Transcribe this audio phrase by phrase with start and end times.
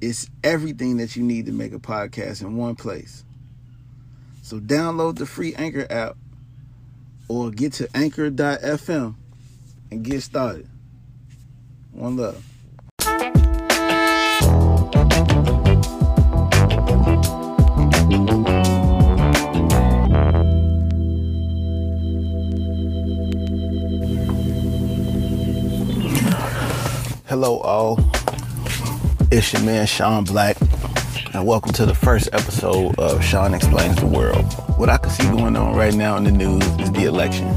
[0.00, 3.24] It's everything that you need to make a podcast in one place.
[4.42, 6.16] So download the free Anchor app
[7.28, 9.14] or get to anchor.fm
[9.90, 10.68] and get started.
[11.92, 12.44] One love.
[27.26, 28.13] Hello, all.
[29.36, 30.56] It's your man Sean Black,
[31.34, 34.44] and welcome to the first episode of Sean Explains the World.
[34.78, 37.48] What I can see going on right now in the news is the election.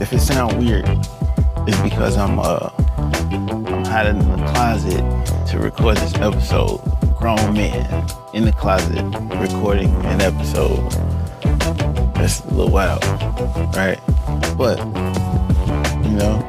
[0.00, 0.84] If it sounds weird,
[1.66, 2.70] it's because I'm uh
[3.32, 5.00] I'm hiding in the closet
[5.48, 6.78] to record this episode.
[7.18, 9.02] Grown man in the closet
[9.40, 10.88] recording an episode.
[12.14, 13.02] That's a little wild,
[13.74, 13.98] right?
[14.56, 14.78] But
[16.06, 16.48] you know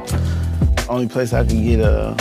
[0.88, 2.14] only place I can get a,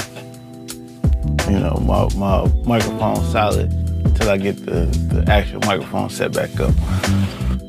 [1.49, 3.71] you know, my, my microphone solid
[4.05, 6.73] until I get the, the actual microphone set back up.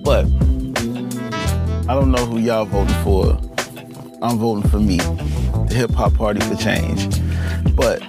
[0.03, 0.27] But
[1.87, 3.39] I don't know who y'all voting for.
[4.23, 7.21] I'm voting for me, the Hip Hop Party for Change.
[7.75, 8.03] But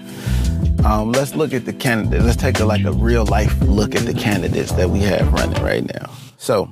[0.86, 2.24] um, let's look at the candidates.
[2.24, 5.62] Let's take a, like a real life look at the candidates that we have running
[5.64, 6.12] right now.
[6.38, 6.72] So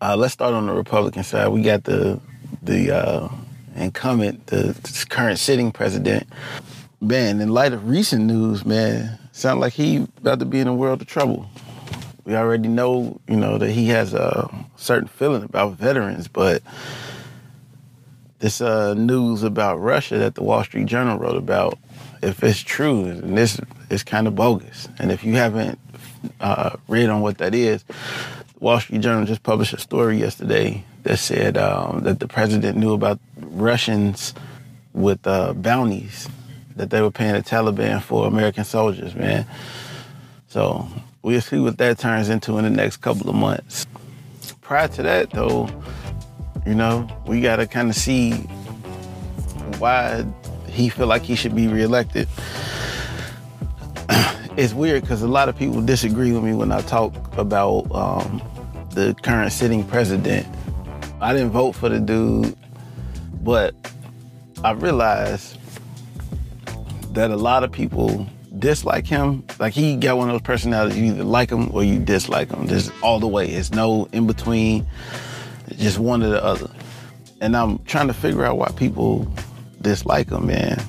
[0.00, 1.48] uh, let's start on the Republican side.
[1.48, 2.20] We got the
[2.62, 3.28] the uh,
[3.74, 6.26] incumbent, the, the current sitting president,
[7.00, 10.74] man, in light of recent news, man, sound like he about to be in a
[10.74, 11.48] world of trouble.
[12.24, 16.62] We already know, you know, that he has a certain feeling about veterans, but
[18.38, 21.78] this uh, news about Russia that the Wall Street Journal wrote about,
[22.22, 24.88] if it's true, and this is kind of bogus.
[24.98, 25.78] And if you haven't
[26.40, 27.84] uh, read on what that is,
[28.58, 32.92] Wall Street Journal just published a story yesterday that said um, that the president knew
[32.92, 34.34] about Russians
[34.92, 36.28] with uh, bounties
[36.76, 39.46] that they were paying the Taliban for American soldiers, man.
[40.48, 40.88] So
[41.22, 43.86] we'll see what that turns into in the next couple of months.
[44.60, 45.68] Prior to that, though,
[46.66, 48.32] you know, we got to kind of see
[49.78, 50.24] why
[50.68, 52.28] he feel like he should be reelected.
[54.56, 58.42] it's weird because a lot of people disagree with me when I talk about um,
[58.90, 60.46] the current sitting president
[61.18, 62.54] I didn't vote for the dude,
[63.42, 63.74] but
[64.62, 65.58] I realized
[67.16, 68.26] that a lot of people
[68.58, 69.42] dislike him.
[69.58, 72.68] Like he got one of those personalities, you either like him or you dislike him.
[72.68, 73.48] Just all the way.
[73.48, 74.86] It's no in between.
[75.76, 76.70] Just one or the other.
[77.40, 79.26] And I'm trying to figure out why people
[79.80, 80.80] dislike him, man.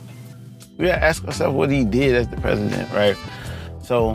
[0.77, 3.17] We gotta ask ourselves what he did as the president, right?
[3.81, 4.13] So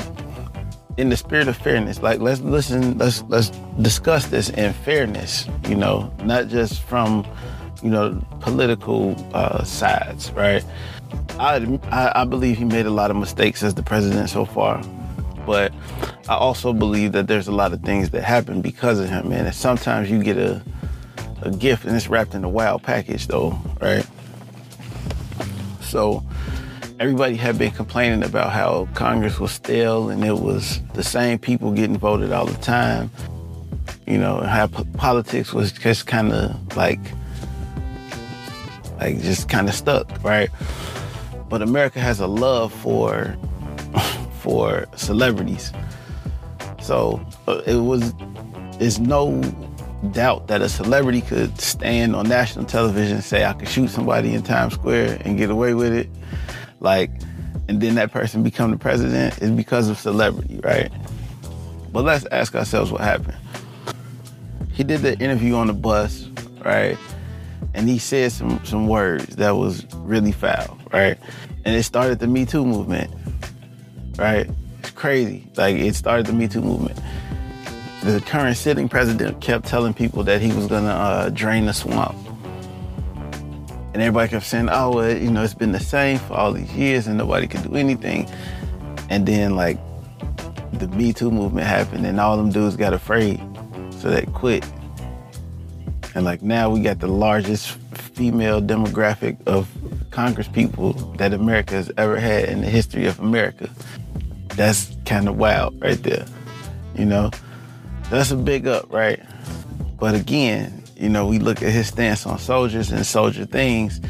[0.98, 3.48] in the spirit of fairness, like let's listen, let's let's
[3.80, 7.26] discuss this in fairness, you know, not just from,
[7.82, 10.65] you know, political uh, sides, right?
[11.38, 11.56] I,
[11.91, 14.82] I I believe he made a lot of mistakes as the president so far,
[15.47, 15.72] but
[16.28, 19.47] I also believe that there's a lot of things that happen because of him, man.
[19.47, 20.62] And sometimes you get a
[21.42, 24.06] a gift and it's wrapped in a wild package, though, right?
[25.81, 26.25] So
[27.00, 31.72] everybody had been complaining about how Congress was stale and it was the same people
[31.72, 33.10] getting voted all the time.
[34.06, 37.00] You know, how politics was just kind of like,
[39.02, 40.48] like just kind of stuck, right?
[41.48, 43.36] But America has a love for,
[44.40, 45.72] for celebrities.
[46.80, 48.14] So uh, it was,
[48.78, 49.41] there's no
[50.12, 54.34] doubt that a celebrity could stand on national television and say, I could shoot somebody
[54.34, 56.08] in Times Square and get away with it
[56.80, 57.10] like,
[57.68, 60.92] and then that person become the president is because of celebrity, right?
[61.92, 63.36] But let's ask ourselves what happened.
[64.72, 66.28] He did the interview on the bus,
[66.65, 66.97] right?
[67.74, 71.18] And he said some some words that was really foul, right?
[71.64, 73.12] And it started the Me Too movement,
[74.16, 74.48] right?
[74.80, 75.48] It's crazy.
[75.56, 76.98] Like it started the Me Too movement.
[78.03, 82.16] The current sitting president kept telling people that he was gonna uh, drain the swamp
[83.92, 86.72] and everybody kept saying, oh, well, you know, it's been the same for all these
[86.74, 88.26] years and nobody could do anything.
[89.10, 89.78] And then, like,
[90.72, 93.38] the Me Too movement happened and all them dudes got afraid.
[93.91, 94.65] So they quit.
[96.14, 99.68] And like now we got the largest female demographic of
[100.10, 103.70] Congress people that America has ever had in the history of America.
[104.48, 106.26] That's kind of wild right there.
[106.94, 107.30] You know,
[108.10, 109.20] that's a big up, right?
[109.98, 114.00] But again, you know, we look at his stance on soldiers and soldier things.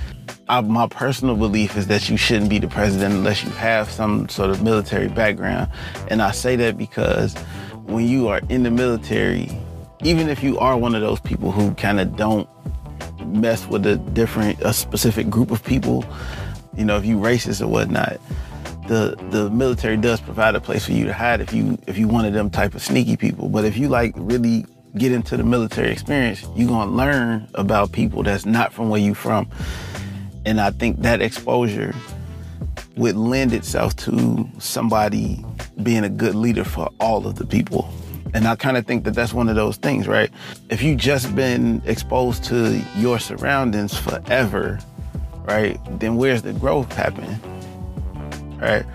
[0.49, 4.29] I, my personal belief is that you shouldn't be the president unless you have some
[4.29, 5.71] sort of military background.
[6.09, 7.35] And I say that because
[7.85, 9.57] when you are in the military,
[10.03, 12.49] even if you are one of those people who kind of don't
[13.27, 16.05] mess with a different, a specific group of people,
[16.77, 18.21] you know, if you racist or whatnot,
[18.89, 22.09] the the military does provide a place for you to hide if you if you
[22.09, 23.49] one of them type of sneaky people.
[23.49, 24.67] But if you like really
[24.97, 29.15] get into the military experience, you're gonna learn about people that's not from where you
[29.15, 29.49] from.
[30.45, 31.95] And I think that exposure
[32.97, 35.45] would lend itself to somebody
[35.83, 37.89] being a good leader for all of the people.
[38.35, 40.31] And I kind of think that that's one of those things, right?
[40.71, 44.79] If you just been exposed to your surroundings forever,
[45.45, 47.39] right, then where's the growth happening?
[48.59, 48.87] Right?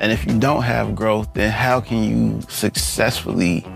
[0.00, 3.66] And if you don't have growth, then how can you successfully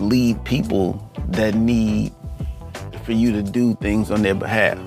[0.00, 2.12] lead people that need
[3.04, 4.78] for you to do things on their behalf?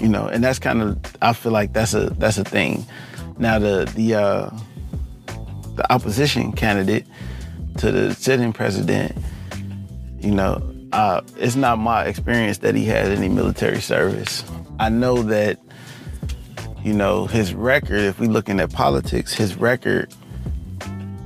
[0.00, 2.84] You know, and that's kind of I feel like that's a that's a thing.
[3.38, 4.50] Now the the uh
[5.76, 7.06] the opposition candidate
[7.78, 9.16] to the sitting president,
[10.20, 10.62] you know,
[10.92, 14.44] uh, it's not my experience that he had any military service.
[14.78, 15.58] I know that,
[16.82, 20.14] you know, his record, if we're looking at politics, his record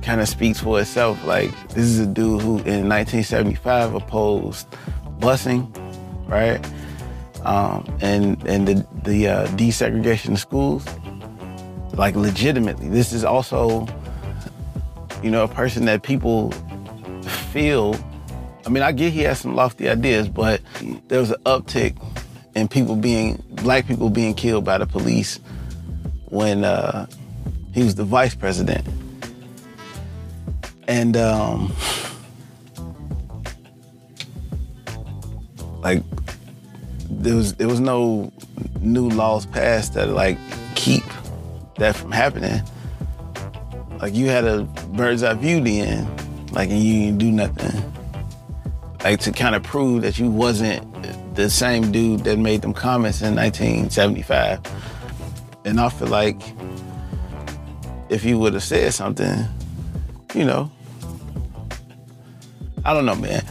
[0.01, 1.23] kind of speaks for itself.
[1.25, 4.67] Like, this is a dude who in 1975 opposed
[5.19, 5.69] busing,
[6.27, 6.65] right?
[7.45, 10.85] Um, and and the, the uh, desegregation of schools,
[11.93, 12.89] like legitimately.
[12.89, 13.87] This is also
[15.23, 16.51] you know, a person that people
[17.51, 17.95] feel.
[18.65, 20.61] I mean, I get he has some lofty ideas, but
[21.07, 21.97] there was an uptick
[22.55, 25.39] in people being, black people being killed by the police
[26.25, 27.07] when uh,
[27.73, 28.87] he was the vice president.
[30.87, 31.73] And, um,
[35.81, 36.03] like,
[37.09, 38.31] there was there was no
[38.79, 40.37] new laws passed that like
[40.75, 41.03] keep
[41.77, 42.61] that from happening.
[44.01, 44.63] Like you had a
[44.93, 46.07] bird's eye view then,
[46.51, 47.93] like and you didn't do nothing.
[49.03, 50.85] Like to kind of prove that you wasn't
[51.35, 54.59] the same dude that made them comments in 1975.
[55.65, 56.41] And I feel like
[58.09, 59.45] if you would have said something,
[60.33, 60.71] you know,
[62.85, 63.43] I don't know, man.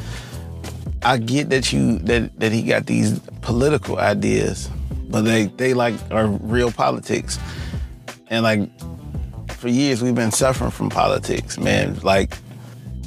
[1.03, 4.71] I get that you that that he got these political ideas,
[5.09, 7.39] but they they like are real politics.
[8.31, 8.69] And like
[9.59, 11.99] for years we've been suffering from politics, man.
[12.01, 12.39] Like,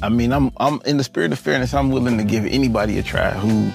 [0.02, 1.72] I mean, I'm I'm in the spirit of fairness.
[1.72, 3.72] I'm willing to give anybody a try who,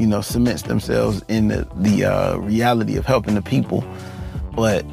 [0.00, 3.84] you know, cements themselves in the the uh, reality of helping the people.
[4.54, 4.86] But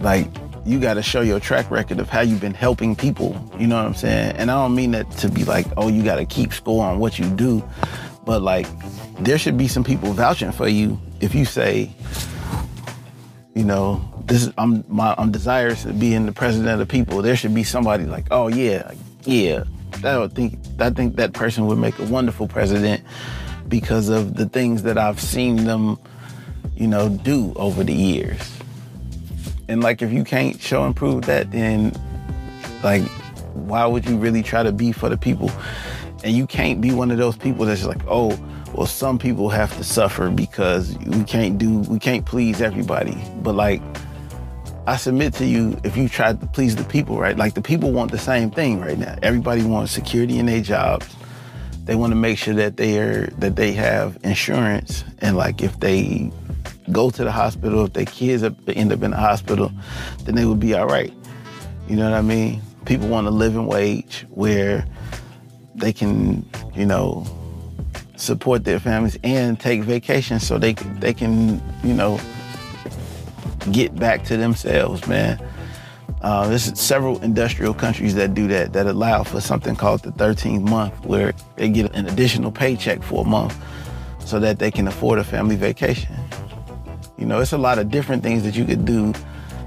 [0.00, 0.28] like,
[0.66, 3.50] you got to show your track record of how you've been helping people.
[3.58, 4.36] You know what I'm saying?
[4.36, 6.98] And I don't mean that to be like, oh, you got to keep score on
[6.98, 7.66] what you do,
[8.26, 8.66] but like,
[9.20, 11.90] there should be some people vouching for you if you say,
[13.54, 17.22] you know, this is I'm my I'm desirous of being the president of the people.
[17.22, 18.92] There should be somebody like, oh yeah,
[19.24, 19.64] yeah.
[20.04, 23.02] I would think I think that person would make a wonderful president
[23.68, 25.98] because of the things that I've seen them,
[26.76, 28.40] you know, do over the years.
[29.68, 31.92] And like if you can't show and prove that, then
[32.82, 33.02] like
[33.54, 35.50] why would you really try to be for the people?
[36.24, 38.38] And you can't be one of those people that's like, oh,
[38.74, 43.16] well, some people have to suffer because we can't do we can't please everybody.
[43.42, 43.82] But like
[44.84, 47.36] I submit to you, if you try to please the people, right?
[47.36, 49.16] Like the people want the same thing right now.
[49.22, 51.06] Everybody wants security in their jobs.
[51.84, 55.78] They want to make sure that they are that they have insurance, and like if
[55.80, 56.30] they
[56.90, 59.72] go to the hospital, if their kids end up in the hospital,
[60.24, 61.12] then they would be all right.
[61.88, 62.60] You know what I mean?
[62.84, 64.84] People want a living wage where
[65.74, 67.26] they can, you know,
[68.16, 72.20] support their families and take vacations so they they can, you know,
[73.70, 75.38] get back to themselves, man.
[76.22, 80.62] Uh, there's several industrial countries that do that, that allow for something called the 13th
[80.68, 83.56] month, where they get an additional paycheck for a month
[84.24, 86.14] so that they can afford a family vacation.
[87.18, 89.12] You know, it's a lot of different things that you could do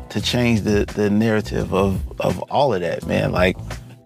[0.10, 3.34] to change the, the narrative of, of all of that, man.
[3.34, 3.58] Like,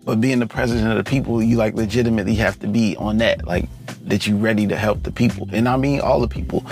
[0.04, 3.46] but being the president of the people, you like legitimately have to be on that,
[3.46, 3.70] like
[4.06, 5.48] that you ready to help the people.
[5.52, 6.66] And I mean all the people,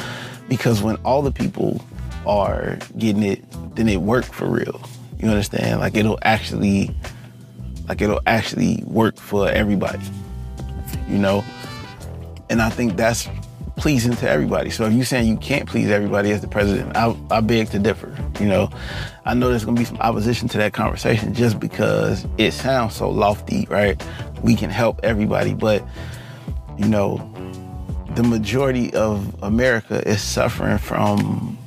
[0.49, 1.85] because when all the people
[2.27, 3.43] are getting it,
[3.75, 4.81] then it work for real.
[5.19, 5.79] You understand?
[5.79, 6.95] Like it'll actually,
[7.87, 10.03] like it'll actually work for everybody.
[11.09, 11.43] You know,
[12.49, 13.27] And I think that's
[13.77, 14.69] pleasing to everybody.
[14.69, 17.79] So if you're saying you can't please everybody as the president, I, I beg to
[17.79, 18.15] differ.
[18.39, 18.69] You know,
[19.25, 23.09] I know there's gonna be some opposition to that conversation just because it sounds so
[23.09, 24.01] lofty, right?
[24.43, 25.83] We can help everybody, but
[26.77, 27.17] you know,
[28.15, 31.57] the majority of America is suffering from,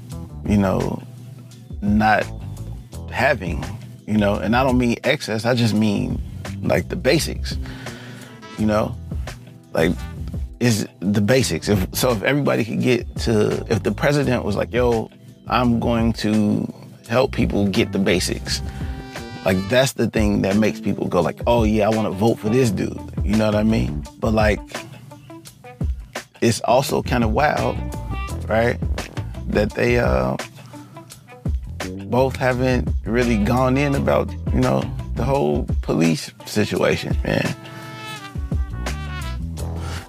[0.50, 1.00] you know,
[1.80, 2.26] not
[3.12, 3.64] having,
[4.07, 6.21] you know, and I don't mean excess, I just mean
[6.62, 7.57] like the basics,
[8.59, 8.97] you know,
[9.73, 9.92] like
[10.59, 11.69] is the basics.
[11.69, 15.09] If so, if everybody could get to, if the president was like, "Yo,
[15.47, 16.66] I'm going to
[17.09, 18.61] help people get the basics,"
[19.45, 22.40] like that's the thing that makes people go like, "Oh yeah, I want to vote
[22.40, 24.04] for this dude." You know what I mean?
[24.19, 24.61] But like,
[26.40, 27.76] it's also kind of wild,
[28.49, 28.78] right?
[29.50, 30.37] That they uh,
[32.07, 34.83] both haven't really gone in about, you know,
[35.14, 37.57] the whole police situation, man.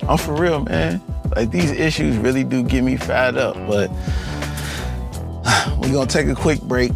[0.08, 1.02] I'm for real, man.
[1.36, 3.90] Like these issues really do get me fired up, but
[5.80, 6.92] we're gonna take a quick break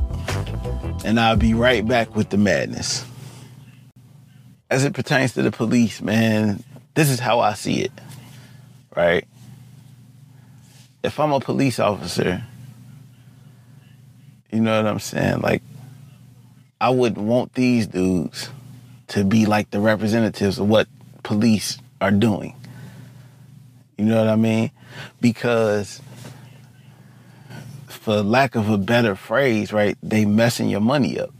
[1.06, 3.06] and I'll be right back with the madness.
[4.70, 6.64] As it pertains to the police, man,
[6.96, 7.92] this is how I see it,
[8.96, 9.26] right?
[11.06, 12.44] If I'm a police officer,
[14.52, 15.42] you know what I'm saying?
[15.42, 15.62] Like,
[16.82, 18.50] I wouldn't want these dudes
[19.08, 20.88] to be like the representatives of what
[21.24, 22.56] police are doing.
[23.98, 24.72] You know what I mean?
[25.22, 26.02] Because
[27.88, 31.34] for lack of a better phrase, right, they messing your money up.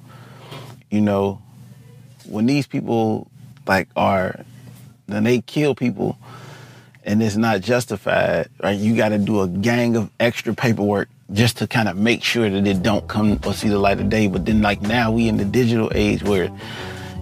[0.90, 1.42] You know,
[2.28, 3.30] when these people
[3.68, 4.46] like are
[5.08, 6.18] then they kill people
[7.06, 8.78] and it's not justified, right?
[8.78, 12.50] You got to do a gang of extra paperwork just to kind of make sure
[12.50, 14.28] that it don't come or see the light of day.
[14.28, 16.52] But then like now we in the digital age where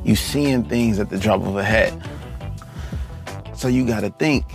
[0.04, 1.94] you seeing things at the drop of a hat.
[3.56, 4.46] So you got to think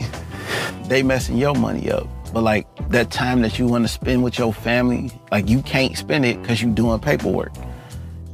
[0.87, 2.09] they messing your money up.
[2.33, 5.97] But like that time that you want to spend with your family, like you can't
[5.97, 7.53] spend it because you doing paperwork.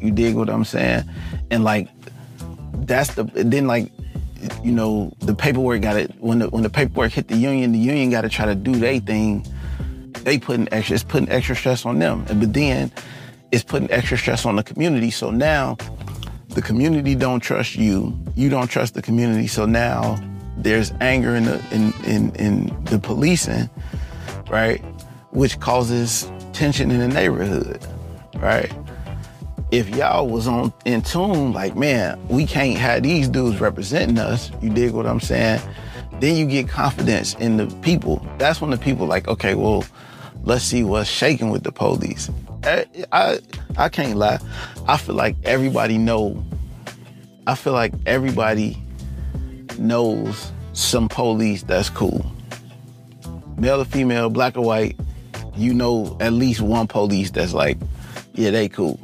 [0.01, 1.05] You dig what I'm saying?
[1.51, 1.89] And like
[2.87, 3.91] that's the then like
[4.63, 7.79] you know the paperwork got it when the when the paperwork hit the union, the
[7.79, 9.47] union got to try to do their thing.
[10.23, 12.91] They putting extra, it's putting extra stress on them, and but then
[13.53, 15.11] it's putting extra stress on the community.
[15.11, 15.77] So now
[16.49, 19.47] the community don't trust you, you don't trust the community.
[19.47, 20.19] So now
[20.57, 23.69] there's anger in the in in, in the policing,
[24.49, 24.81] right?
[25.31, 27.85] Which causes tension in the neighborhood,
[28.37, 28.73] right?
[29.75, 34.53] If y'all was on in tune, like, man, we can't have these dudes representing us,
[34.63, 35.61] you dig what I'm saying?
[36.21, 38.25] Then you get confidence in the people.
[38.39, 39.85] That's when the people like, okay, well,
[40.45, 42.31] let's see what's shaking with the police.
[42.63, 43.41] I, I,
[43.77, 44.39] I can't lie.
[44.87, 46.41] I feel like everybody know.
[47.49, 48.81] I feel like everybody
[49.77, 52.25] knows some police that's cool.
[53.59, 54.97] Male or female, black or white,
[55.57, 57.77] you know at least one police that's like,
[58.35, 59.01] yeah, they cool.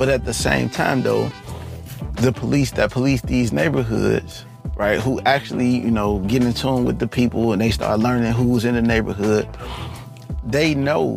[0.00, 1.30] But at the same time though,
[2.22, 7.00] the police that police these neighborhoods, right, who actually, you know, get in tune with
[7.00, 9.46] the people and they start learning who's in the neighborhood,
[10.42, 11.16] they know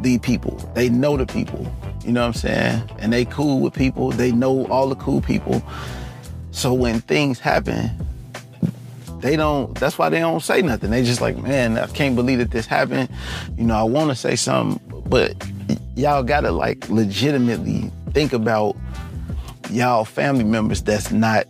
[0.00, 0.58] the people.
[0.74, 1.66] They know the people.
[2.04, 2.88] You know what I'm saying?
[3.00, 4.12] And they cool with people.
[4.12, 5.60] They know all the cool people.
[6.52, 7.90] So when things happen,
[9.18, 10.90] they don't that's why they don't say nothing.
[10.90, 13.08] They just like, man, I can't believe that this happened.
[13.56, 15.34] You know, I wanna say something, but
[15.96, 18.76] y'all gotta like legitimately think about
[19.70, 21.46] y'all family members that's not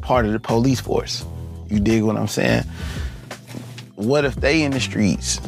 [0.00, 1.24] part of the police force.
[1.68, 2.64] You dig what I'm saying?
[3.96, 5.40] What if they in the streets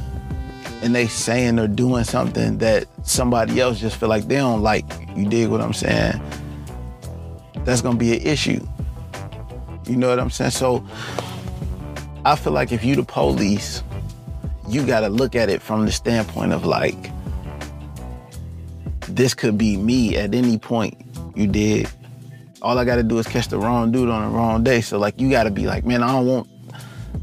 [0.82, 4.84] and they saying or doing something that somebody else just feel like they don't like?
[5.14, 6.20] You dig what I'm saying?
[7.64, 8.66] That's gonna be an issue.
[9.86, 10.52] You know what I'm saying?
[10.52, 10.84] So
[12.24, 13.82] I feel like if you the police,
[14.68, 17.10] you gotta look at it from the standpoint of like,
[19.16, 20.94] this could be me at any point.
[21.34, 21.88] You did.
[22.62, 24.80] All I gotta do is catch the wrong dude on the wrong day.
[24.80, 26.48] So like you gotta be like, man, I don't want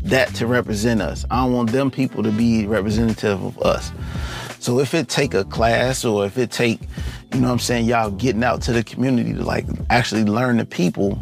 [0.04, 1.24] that to represent us.
[1.30, 3.92] I don't want them people to be representative of us.
[4.60, 6.82] So if it take a class or if it take,
[7.34, 10.58] you know what I'm saying, y'all getting out to the community to like actually learn
[10.58, 11.20] the people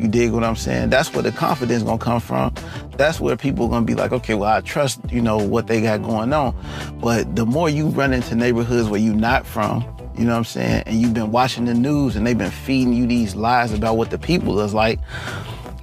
[0.00, 0.88] you dig what I'm saying?
[0.88, 2.54] That's where the confidence gonna come from.
[2.96, 6.02] That's where people gonna be like, okay, well, I trust, you know, what they got
[6.02, 6.56] going on.
[7.02, 9.84] But the more you run into neighborhoods where you not from,
[10.16, 12.92] you know what I'm saying, and you've been watching the news and they've been feeding
[12.92, 14.98] you these lies about what the people is like,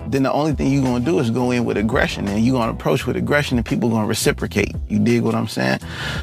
[0.07, 2.71] then the only thing you're gonna do is go in with aggression and you're gonna
[2.71, 4.75] approach with aggression and people gonna reciprocate.
[4.87, 5.79] You dig what I'm saying?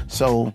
[0.09, 0.55] So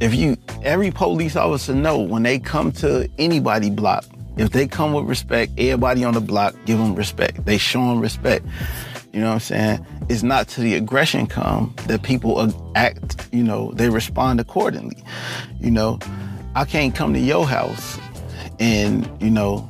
[0.00, 4.04] if you every police officer know when they come to anybody block
[4.36, 7.44] if they come with respect, everybody on the block give them respect.
[7.44, 8.44] They show them respect.
[9.12, 9.86] You know what I'm saying?
[10.08, 15.02] It's not to the aggression come that people act, you know, they respond accordingly.
[15.60, 16.00] You know,
[16.54, 17.98] I can't come to your house
[18.60, 19.68] and, you know,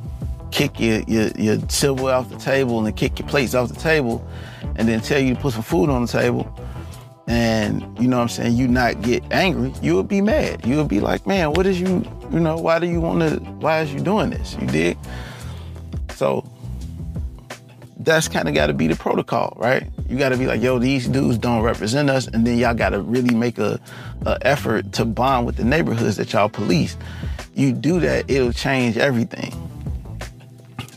[0.51, 4.27] kick your, your, your silverware off the table and kick your plates off the table
[4.77, 6.55] and then tell you to put some food on the table
[7.27, 10.67] and you know what I'm saying, you not get angry, you would be mad.
[10.67, 13.37] You would be like, man, what is you, you know, why do you want to,
[13.55, 14.57] why is you doing this?
[14.61, 14.99] You did?
[16.11, 16.47] So
[17.99, 19.89] that's kind of got to be the protocol, right?
[20.09, 22.91] You got to be like, yo, these dudes don't represent us, and then y'all got
[22.91, 23.81] to really make a,
[24.27, 26.97] a, effort to bond with the neighborhoods that y'all police.
[27.55, 29.53] You do that, it'll change everything.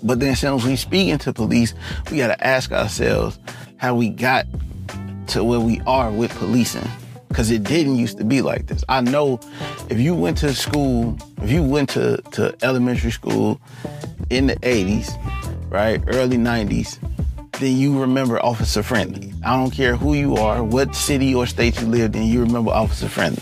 [0.04, 1.74] But then, since we speaking to police,
[2.12, 3.40] we got to ask ourselves
[3.78, 4.46] how we got
[5.28, 6.88] to where we are with policing.
[7.34, 8.84] Cause it didn't used to be like this.
[8.88, 9.40] I know
[9.90, 13.60] if you went to school, if you went to, to elementary school
[14.30, 15.12] in the 80s,
[15.70, 16.98] right, early 90s,
[17.60, 19.34] then you remember Officer Friendly.
[19.44, 22.72] I don't care who you are, what city or state you lived in, you remember
[22.72, 23.42] Officer Friendly.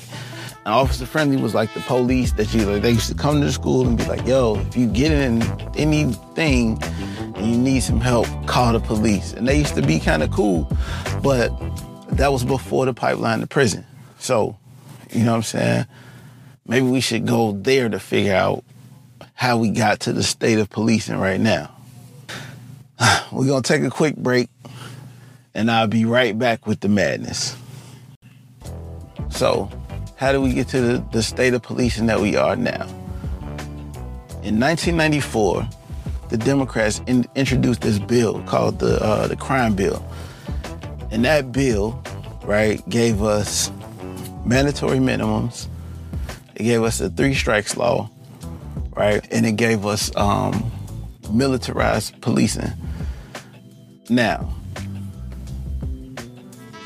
[0.65, 3.45] And Officer Friendly was like the police that you like, they used to come to
[3.45, 5.43] the school and be like, yo, if you get in
[5.75, 6.81] anything
[7.36, 9.34] and you need some help, call the police.
[9.34, 10.72] And they used to be kind of cool,
[11.22, 11.51] but
[12.12, 13.86] that was before the pipeline to prison.
[14.17, 14.57] So,
[15.12, 15.86] you know what I'm saying?
[16.65, 18.63] Maybe we should go there to figure out
[19.34, 21.75] how we got to the state of policing right now.
[23.31, 24.49] We're going to take a quick break
[25.53, 27.55] and I'll be right back with the madness.
[29.29, 29.69] So,
[30.17, 32.85] how do we get to the, the state of policing that we are now?
[34.43, 35.67] In 1994,
[36.29, 40.05] the Democrats in, introduced this bill called the uh, the crime bill,
[41.11, 42.01] and that bill,
[42.43, 43.71] right, gave us
[44.45, 45.67] mandatory minimums.
[46.55, 48.09] It gave us a three strikes law,
[48.95, 50.71] right, and it gave us um,
[51.32, 52.72] militarized policing.
[54.10, 54.53] Now,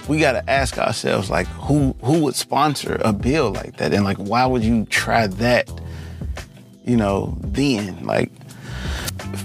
[0.08, 3.94] we got to ask ourselves like who who would sponsor a bill like that?
[3.94, 5.70] And like why would you try that
[6.84, 8.06] you know then?
[8.06, 8.32] Like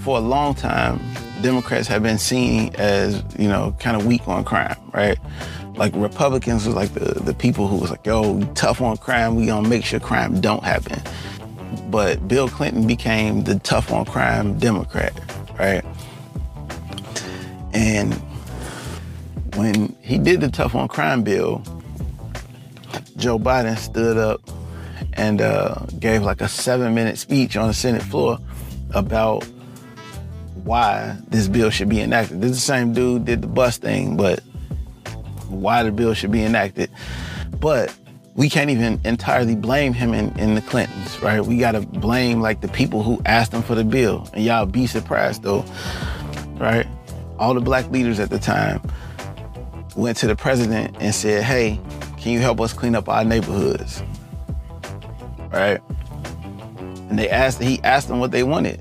[0.02, 1.00] for a long time
[1.42, 5.18] democrats have been seen as you know kind of weak on crime right?
[5.76, 9.46] Like republicans was like the, the people who was like yo tough on crime we
[9.46, 11.02] gonna make sure crime don't happen
[11.90, 15.12] but bill clinton became the tough on crime democrat
[15.58, 15.84] right
[17.74, 18.14] and
[19.56, 21.62] when he did the tough on crime bill,
[23.16, 24.40] Joe Biden stood up
[25.12, 28.38] and uh, gave like a seven minute speech on the Senate floor
[28.94, 29.44] about
[30.64, 32.40] why this bill should be enacted.
[32.40, 34.40] This is the same dude did the bus thing, but
[35.48, 36.90] why the bill should be enacted.
[37.60, 37.94] But
[38.34, 41.40] we can't even entirely blame him in, in the Clintons, right?
[41.40, 44.28] We gotta blame like the people who asked him for the bill.
[44.32, 45.64] And y'all be surprised though,
[46.56, 46.86] right?
[47.38, 48.80] All the black leaders at the time
[49.96, 51.80] went to the president and said, hey,
[52.18, 54.02] can you help us clean up our neighborhoods?
[55.52, 55.80] Right?
[57.08, 58.80] And they asked, he asked them what they wanted.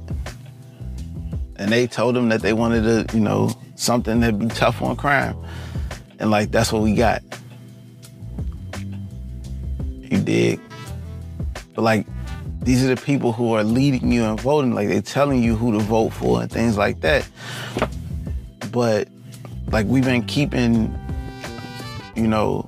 [1.58, 4.96] And they told him that they wanted to, you know, something that'd be tough on
[4.96, 5.38] crime.
[6.18, 7.22] And like, that's what we got.
[10.24, 10.60] Dig?
[11.76, 12.06] But like,
[12.62, 14.74] these are the people who are leading you and voting.
[14.74, 17.28] Like, they're telling you who to vote for and things like that.
[18.72, 19.08] But
[19.72, 20.98] like, we've been keeping
[22.16, 22.66] you know,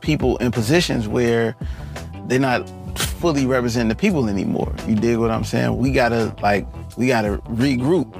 [0.00, 1.56] people in positions where
[2.26, 4.74] they're not fully representing the people anymore.
[4.86, 5.76] You dig what I'm saying?
[5.76, 8.16] We gotta like we gotta regroup.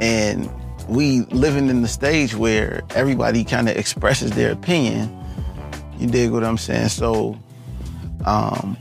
[0.00, 0.50] And
[0.88, 5.12] we living in the stage where everybody kind of expresses their opinion.
[5.98, 6.90] You dig what I'm saying?
[6.90, 7.38] So
[8.26, 8.76] um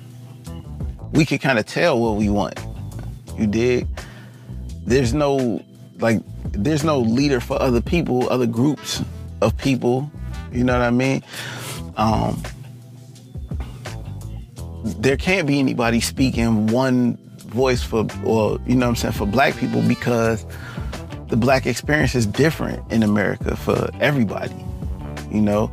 [1.11, 2.59] we can kind of tell what we want.
[3.37, 3.87] You dig?
[4.85, 5.63] There's no
[5.99, 9.01] like there's no leader for other people, other groups
[9.41, 10.11] of people
[10.55, 11.21] you know what I mean?
[11.97, 12.41] Um,
[14.83, 19.25] there can't be anybody speaking one voice for, or you know what I'm saying, for
[19.25, 20.45] black people because
[21.27, 24.55] the black experience is different in America for everybody.
[25.29, 25.71] You know,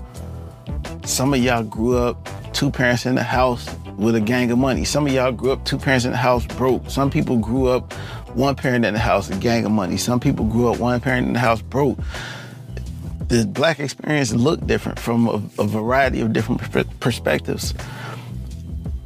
[1.05, 2.29] some of y'all grew up
[2.63, 4.85] two parents in the house with a gang of money.
[4.85, 6.89] Some of y'all grew up two parents in the house broke.
[6.89, 7.93] Some people grew up
[8.37, 9.97] one parent in the house, a gang of money.
[9.97, 11.99] Some people grew up one parent in the house broke
[13.27, 16.61] the black experience looked different from a, a variety of different
[17.01, 17.75] perspectives.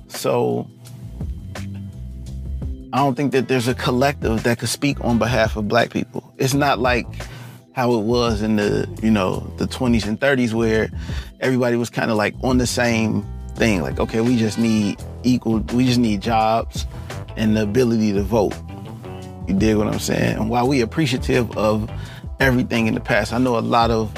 [0.08, 0.68] So
[2.92, 6.30] I don't think that there's a collective that could speak on behalf of black people.
[6.36, 7.06] It's not like
[7.72, 10.90] how it was in the, you know, the 20s and 30s where
[11.40, 13.24] everybody was kind of like on the same
[13.56, 13.82] thing.
[13.82, 16.86] Like, okay, we just need equal, we just need jobs
[17.36, 18.54] and the ability to vote.
[19.48, 20.36] You dig what I'm saying?
[20.36, 21.90] And while we appreciative of
[22.40, 23.32] everything in the past.
[23.32, 24.12] I know a lot of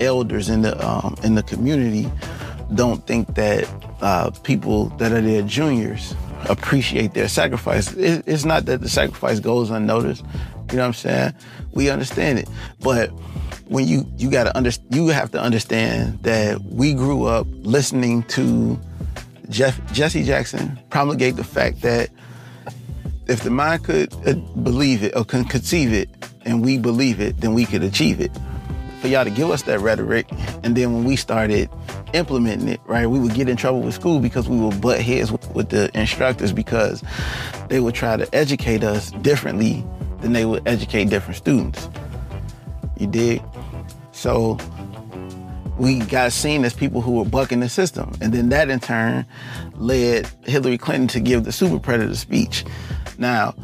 [0.00, 2.10] elders in the um, in the community
[2.74, 3.68] don't think that
[4.00, 6.14] uh, people that are their juniors
[6.48, 7.92] appreciate their sacrifice.
[7.92, 10.24] It, it's not that the sacrifice goes unnoticed.
[10.70, 11.34] You know what I'm saying?
[11.72, 12.48] We understand it,
[12.80, 13.10] but
[13.70, 18.78] when you you gotta under, you have to understand that we grew up listening to
[19.48, 22.10] Jeff, Jesse Jackson promulgate the fact that
[23.28, 26.08] if the mind could uh, believe it or can conceive it,
[26.44, 28.32] and we believe it, then we could achieve it.
[29.00, 30.26] For y'all to give us that rhetoric,
[30.64, 31.70] and then when we started
[32.12, 35.30] implementing it, right, we would get in trouble with school because we would butt heads
[35.30, 37.04] with, with the instructors because
[37.68, 39.84] they would try to educate us differently
[40.22, 41.88] than they would educate different students.
[42.98, 43.42] You dig?
[44.20, 44.58] So
[45.78, 48.12] we got seen as people who were bucking the system.
[48.20, 49.24] And then that in turn
[49.76, 52.66] led Hillary Clinton to give the super predator speech.
[53.16, 53.54] Now,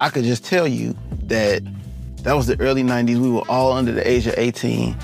[0.00, 1.62] I could just tell you that
[2.24, 3.20] that was the early 90s.
[3.20, 4.96] We were all under the age of 18.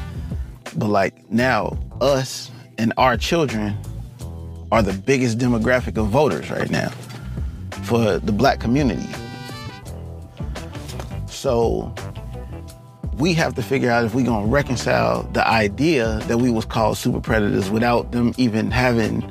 [0.77, 3.77] But like now, us and our children
[4.73, 6.89] are the biggest demographic of voters right now
[7.85, 9.07] for the black community.
[11.29, 11.95] So
[13.19, 16.97] we have to figure out if we're gonna reconcile the idea that we was called
[16.97, 19.23] super predators without them even having,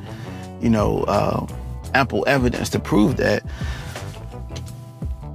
[0.61, 1.45] you know, uh,
[1.93, 3.43] ample evidence to prove that.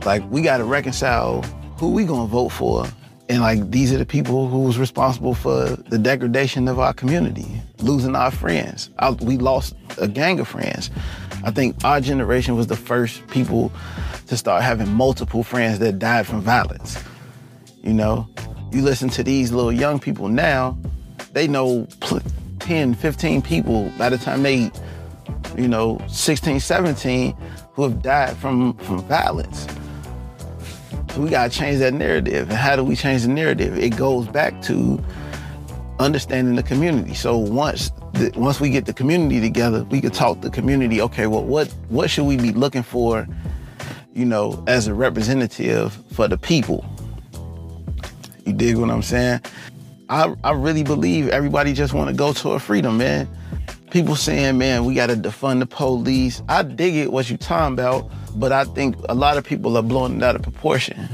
[0.05, 1.43] Like we gotta reconcile
[1.77, 2.87] who we gonna vote for.
[3.29, 7.47] And like these are the people who was responsible for the degradation of our community,
[7.81, 8.89] losing our friends.
[8.99, 10.91] I, we lost a gang of friends.
[11.45, 13.71] I think our generation was the first people
[14.29, 16.99] to start having multiple friends that died from violence.
[17.83, 18.29] You know,
[18.73, 20.79] you listen to these little young people now,
[21.33, 21.87] they know
[22.61, 24.71] 10, 15 people by the time they,
[25.57, 27.37] you know, 16, 17
[27.73, 29.67] who have died from, from violence.
[31.15, 32.49] So we gotta change that narrative.
[32.49, 33.79] And how do we change the narrative?
[33.79, 35.03] It goes back to
[35.99, 37.15] understanding the community.
[37.15, 41.01] So once the, once we get the community together, we could talk the community.
[41.01, 43.27] Okay, well, what what should we be looking for?
[44.13, 46.85] You know, as a representative for the people.
[48.49, 49.43] You dig what I'm saying?
[50.09, 53.29] I I really believe everybody just want to go to a freedom, man.
[53.91, 56.43] People saying, man, we gotta defund the police.
[56.49, 59.83] I dig it what you talking about, but I think a lot of people are
[59.83, 61.07] blowing it out of proportion.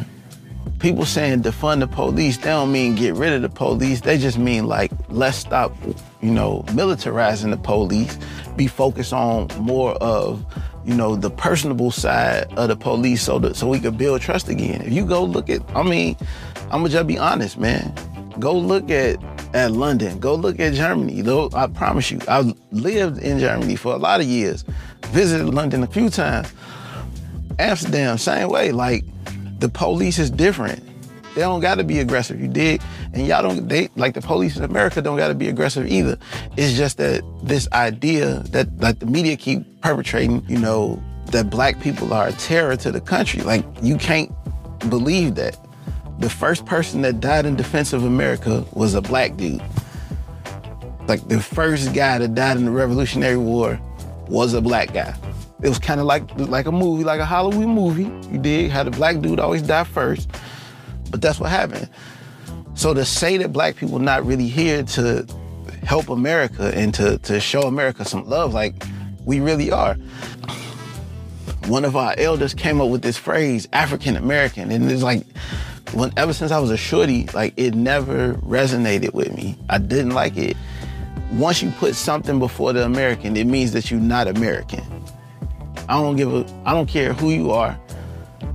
[0.79, 4.01] People saying defund the police, they don't mean get rid of the police.
[4.01, 5.77] They just mean like let's stop,
[6.23, 8.17] you know, militarizing the police.
[8.55, 10.47] Be focused on more of,
[10.85, 14.49] you know, the personable side of the police so that so we could build trust
[14.49, 14.83] again.
[14.83, 16.17] If you go look at, I mean,
[16.75, 17.95] I'm gonna just be honest, man.
[18.41, 19.23] Go look at
[19.55, 20.19] at London.
[20.19, 21.21] Go look at Germany.
[21.21, 24.65] Though I promise you, I've lived in Germany for a lot of years.
[25.13, 26.53] Visited London a few times.
[27.61, 28.73] Amsterdam, same way.
[28.73, 29.05] Like
[29.61, 30.83] the police is different.
[31.37, 32.41] They don't got to be aggressive.
[32.41, 32.83] You dig?
[33.13, 33.69] And y'all don't.
[33.69, 36.19] They like the police in America don't got to be aggressive either.
[36.57, 40.45] It's just that this idea that like the media keep perpetrating.
[40.49, 43.43] You know that black people are a terror to the country.
[43.43, 44.33] Like you can't
[44.91, 45.57] believe that.
[46.19, 49.63] The first person that died in defense of America was a black dude.
[51.07, 53.81] Like the first guy that died in the Revolutionary War
[54.29, 55.15] was a black guy.
[55.63, 58.11] It was kind of like like a movie, like a Halloween movie.
[58.31, 60.31] You did how the black dude always die first,
[61.11, 61.89] but that's what happened.
[62.75, 65.27] So to say that black people not really here to
[65.85, 68.85] help America and to to show America some love, like
[69.25, 69.95] we really are.
[71.67, 75.25] One of our elders came up with this phrase, African American, and it's like
[75.95, 79.57] when ever since I was a shorty, like it never resonated with me.
[79.69, 80.57] I didn't like it.
[81.33, 84.85] Once you put something before the American, it means that you're not American.
[85.89, 87.79] I don't give a I don't care who you are.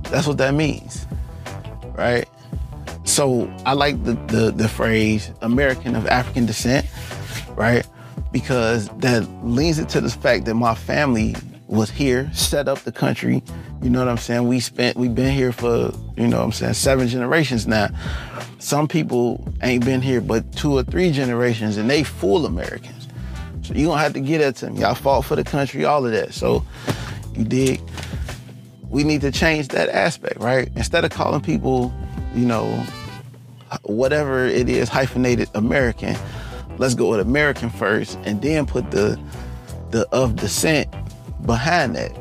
[0.04, 1.06] That's what that means.
[1.92, 2.26] Right?
[3.04, 6.86] So I like the the, the phrase American of African descent,
[7.56, 7.86] right?
[8.32, 11.34] Because that leans into the fact that my family
[11.66, 13.42] was here, set up the country.
[13.82, 14.46] You know what I'm saying?
[14.46, 17.88] We spent, we've been here for, you know what I'm saying, seven generations now.
[18.58, 23.08] Some people ain't been here but two or three generations and they full Americans.
[23.62, 24.76] So you don't have to get at them.
[24.76, 26.34] Y'all fought for the country, all of that.
[26.34, 26.64] So
[27.34, 27.80] you dig?
[28.90, 30.70] We need to change that aspect, right?
[30.76, 31.92] Instead of calling people,
[32.34, 32.66] you know,
[33.84, 36.16] whatever it is, hyphenated American,
[36.76, 39.18] let's go with American first and then put the
[39.90, 40.88] the of descent
[41.46, 42.12] behind that.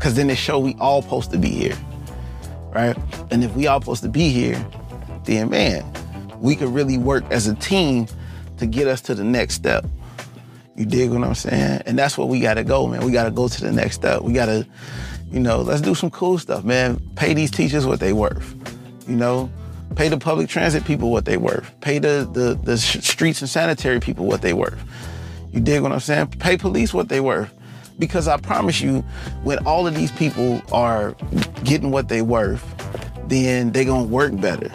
[0.00, 1.76] Cause then it show we all supposed to be here.
[2.72, 2.96] Right?
[3.30, 4.64] And if we all supposed to be here,
[5.24, 5.84] then man,
[6.40, 8.06] we could really work as a team
[8.58, 9.84] to get us to the next step.
[10.76, 11.82] You dig what I'm saying?
[11.86, 13.04] And that's what we gotta go, man.
[13.04, 14.22] We gotta go to the next step.
[14.22, 14.66] We gotta,
[15.30, 17.00] you know, let's do some cool stuff, man.
[17.16, 18.54] Pay these teachers what they worth.
[19.06, 19.50] You know,
[19.96, 21.68] Pay the public transit people what they worth.
[21.80, 24.80] Pay the, the, the streets and sanitary people what they worth.
[25.52, 26.28] You dig what I'm saying?
[26.38, 27.52] Pay police what they worth.
[28.00, 29.04] Because I promise you,
[29.44, 31.14] when all of these people are
[31.62, 32.64] getting what they're worth,
[33.28, 34.72] then they're gonna work better.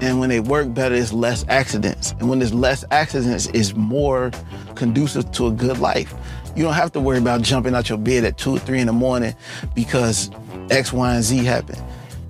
[0.00, 2.12] And when they work better, it's less accidents.
[2.18, 4.30] And when there's less accidents, it's more
[4.74, 6.14] conducive to a good life.
[6.56, 8.86] You don't have to worry about jumping out your bed at two or three in
[8.86, 9.34] the morning
[9.74, 10.30] because
[10.70, 11.82] X, Y, and Z happened.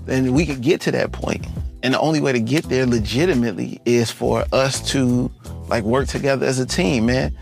[0.07, 1.47] And we could get to that point.
[1.83, 5.31] And the only way to get there legitimately is for us to
[5.69, 7.37] like work together as a team, man.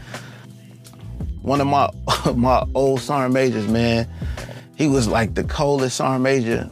[1.46, 1.88] One of my
[2.34, 4.08] my old sergeant majors, man,
[4.74, 6.68] he was like the coldest sergeant major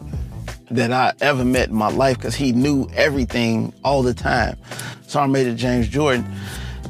[0.72, 4.56] that I ever met in my life because he knew everything all the time.
[5.06, 6.28] Sergeant Major James Jordan,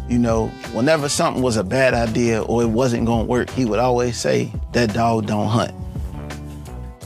[0.08, 3.78] you know, whenever something was a bad idea or it wasn't gonna work, he would
[3.78, 5.74] always say, that dog don't hunt.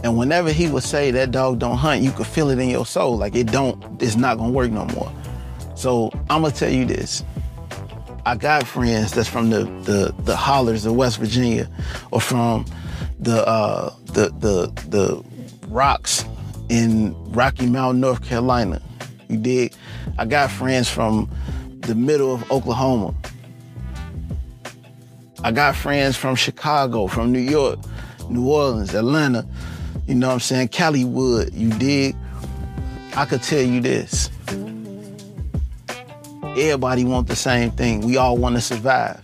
[0.05, 2.87] And whenever he would say that dog don't hunt, you could feel it in your
[2.87, 5.13] soul, like it don't, it's not gonna work no more.
[5.75, 7.25] So I'm gonna tell you this.
[8.29, 11.67] I got friends that's from the the, the hollers of West Virginia
[12.11, 12.67] or from
[13.19, 15.25] the uh, the the the
[15.69, 16.27] rocks
[16.69, 18.83] in Rocky Mount, North Carolina.
[19.31, 19.73] You dig?
[20.19, 21.31] I got friends from
[21.81, 23.15] the middle of Oklahoma.
[25.43, 27.79] I got friends from Chicago, from New York,
[28.29, 29.47] New Orleans, Atlanta,
[30.07, 30.69] you know what I'm saying?
[30.69, 32.15] Caliwood, you dig?
[33.17, 34.29] I could tell you this.
[36.43, 38.01] Everybody want the same thing.
[38.01, 39.21] We all want to survive.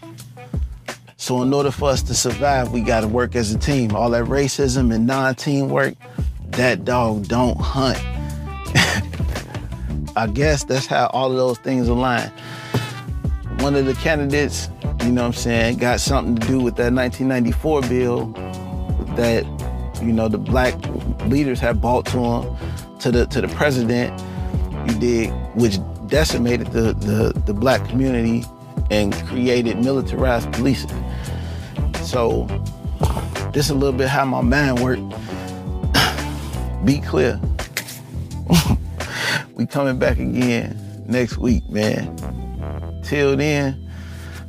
[1.16, 3.96] So in order for us to survive, we got to work as a team.
[3.96, 5.94] All that racism and non-teamwork,
[6.50, 7.96] that dog don't hunt.
[10.16, 12.31] I guess that's how all of those things align.
[13.61, 14.68] One of the candidates,
[15.03, 18.27] you know what I'm saying, got something to do with that 1994 bill
[19.16, 19.44] that,
[20.03, 20.74] you know, the black
[21.27, 22.57] leaders had bought to him,
[22.98, 24.22] to the to the president,
[24.88, 25.79] you did, which
[26.14, 28.44] decimated the, the, the black community
[28.92, 31.05] and created militarized policing.
[32.05, 32.46] So
[33.53, 35.03] this is a little bit how my mind worked
[36.85, 37.40] be clear.
[39.55, 42.16] we coming back again next week, man.
[43.03, 43.90] Till then,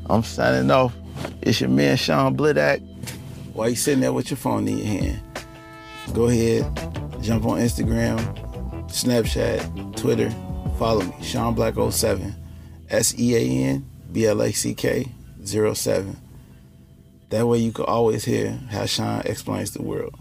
[0.08, 0.94] I'm signing off.
[1.42, 2.80] It's your man Sean Black.
[3.54, 5.22] While you sitting there with your phone in your hand,
[6.14, 6.64] go ahead,
[7.24, 8.20] jump on Instagram,
[8.88, 10.32] Snapchat, Twitter,
[10.78, 12.36] follow me, Sean Black 07,
[12.90, 15.08] S E A N B L A C K
[15.44, 16.18] 07.
[17.30, 20.14] That way you can always hear how Sean explains the world.